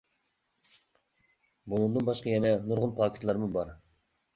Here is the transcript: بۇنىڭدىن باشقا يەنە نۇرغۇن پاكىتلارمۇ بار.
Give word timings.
بۇنىڭدىن 0.73 2.11
باشقا 2.11 2.35
يەنە 2.35 2.59
نۇرغۇن 2.67 2.99
پاكىتلارمۇ 3.01 3.57
بار. 3.61 3.81